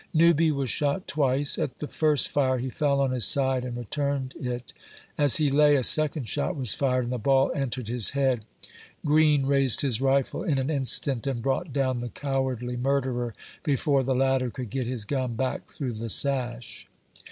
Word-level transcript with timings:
Newby 0.15 0.51
was 0.51 0.67
shot 0.71 1.07
twice; 1.07 1.59
at 1.59 1.77
the 1.77 1.85
first 1.87 2.29
fire, 2.29 2.57
he 2.57 2.71
fell 2.71 2.99
on 2.99 3.11
his 3.11 3.23
side 3.23 3.63
and 3.63 3.77
returned 3.77 4.33
it; 4.41 4.73
as 5.15 5.35
he 5.35 5.51
lay, 5.51 5.75
a 5.75 5.83
second 5.83 6.27
shot 6.27 6.55
was 6.55 6.73
fired, 6.73 7.03
and 7.03 7.13
the 7.13 7.19
ball 7.19 7.51
entered 7.53 7.87
his 7.87 8.09
head. 8.17 8.43
Green 9.05 9.45
raised 9.45 9.81
his 9.81 10.01
rifle 10.01 10.41
in 10.41 10.57
an 10.57 10.71
instant, 10.71 11.27
and 11.27 11.43
brought 11.43 11.71
down 11.71 11.99
the 11.99 12.09
cowardly 12.09 12.75
mur 12.77 13.01
derer, 13.01 13.33
before 13.63 14.01
the 14.01 14.15
latter 14.15 14.49
could 14.49 14.71
get 14.71 14.87
his 14.87 15.05
gun 15.05 15.35
back 15.35 15.67
through 15.67 15.93
the 15.93 16.09
sash. 16.09 16.87